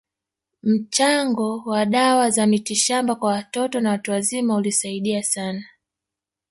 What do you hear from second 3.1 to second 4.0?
kwa watoto na